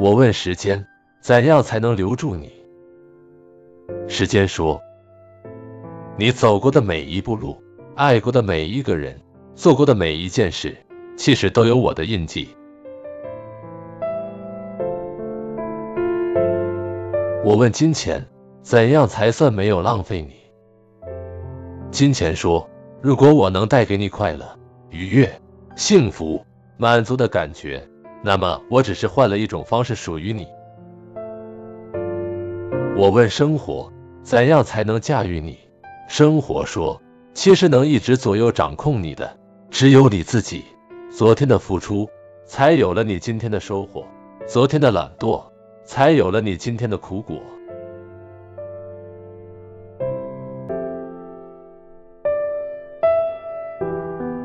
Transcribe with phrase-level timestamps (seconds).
[0.00, 0.86] 我问时间，
[1.20, 2.50] 怎样才能留住你？
[4.08, 4.80] 时间说，
[6.16, 7.62] 你走过的每一步路，
[7.96, 9.20] 爱过的每一个人，
[9.54, 10.74] 做过的每一件事，
[11.18, 12.48] 其实都有我的印记。
[17.44, 18.26] 我问金钱，
[18.62, 20.32] 怎样才算没有浪费你？
[21.90, 22.66] 金钱说，
[23.02, 24.58] 如果我能带给你快乐、
[24.88, 25.30] 愉悦、
[25.76, 26.42] 幸福、
[26.78, 27.86] 满足的感觉，
[28.22, 30.46] 那么我只是换了一种方式属于你。
[32.96, 33.92] 我问生活，
[34.22, 35.58] 怎样才能驾驭你？
[36.08, 37.00] 生活说，
[37.34, 39.36] 其实能一直左右掌控你的，
[39.70, 40.64] 只有你自己。
[41.10, 42.08] 昨天的付出，
[42.44, 44.04] 才有了你今天的收获；
[44.46, 45.42] 昨天的懒惰。
[45.82, 47.36] 才有了你今天的苦果。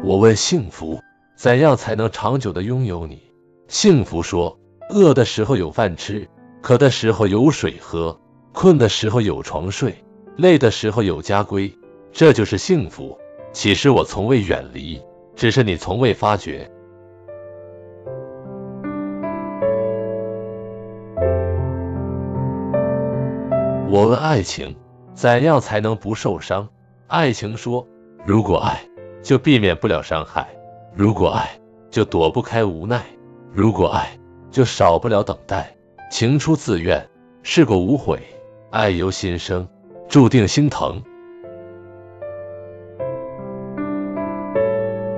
[0.04, 1.00] 我问幸福，
[1.36, 3.22] 怎样才能长久的拥有你？
[3.68, 6.28] 幸福说，饿的时候有饭吃，
[6.62, 8.20] 渴的时候有水喝，
[8.54, 9.96] 困的时候有床睡，
[10.38, 11.74] 累的时候有家归，
[12.12, 13.18] 这就是幸福。
[13.52, 15.02] 其实我从未远离，
[15.36, 16.70] 只是你从未发觉。
[23.90, 24.76] 我问爱情，
[25.14, 26.68] 怎样才能不受伤？
[27.08, 27.88] 爱情说，
[28.26, 28.80] 如果爱，
[29.24, 30.44] 就避免不了伤害；
[30.94, 31.50] 如果爱，
[31.90, 33.00] 就躲不开无奈；
[33.56, 34.20] 如果爱，
[34.52, 35.74] 就少不了等待。
[36.12, 37.08] 情出自愿，
[37.42, 38.18] 事过无悔；
[38.70, 39.66] 爱由心生，
[40.10, 41.02] 注定心疼。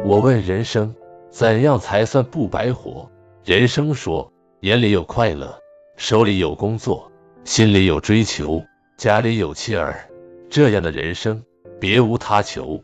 [0.06, 0.94] 我问人生，
[1.32, 3.10] 怎样才算不白活？
[3.44, 5.60] 人生说，眼里有快乐，
[5.96, 7.12] 手里有工作。
[7.44, 8.64] 心里有追求，
[8.98, 10.08] 家里有妻儿，
[10.48, 11.44] 这样的人生
[11.80, 12.84] 别无他求。